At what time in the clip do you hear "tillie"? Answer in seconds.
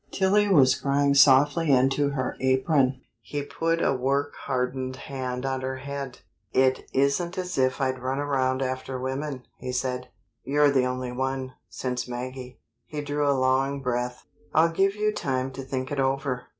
0.09-0.49